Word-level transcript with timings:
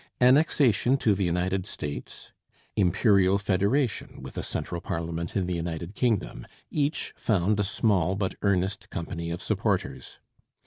Annexation 0.19 0.97
to 0.97 1.13
the 1.13 1.25
United 1.25 1.67
States, 1.67 2.31
Imperial 2.75 3.37
Federation, 3.37 4.23
with 4.23 4.35
a 4.35 4.41
central 4.41 4.81
parliament 4.81 5.37
in 5.37 5.45
the 5.45 5.53
United 5.53 5.93
Kingdom, 5.93 6.47
each 6.71 7.13
found 7.15 7.59
a 7.59 7.63
small 7.63 8.15
but 8.15 8.33
earnest 8.41 8.89
company 8.89 9.29
of 9.29 9.43
supporters. 9.43 10.17